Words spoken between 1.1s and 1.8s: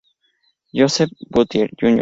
G. Butler